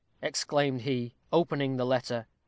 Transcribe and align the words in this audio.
exclaimed 0.19 0.81
he, 0.81 1.13
opening 1.31 1.77
the 1.77 1.85
letter. 1.85 2.25